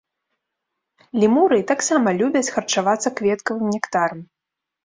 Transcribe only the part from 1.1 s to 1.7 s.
Лемуры